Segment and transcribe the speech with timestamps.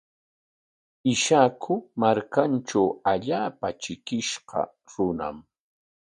[1.13, 4.59] Ishaku markantraw allaapa trikishqa
[4.91, 5.37] runam.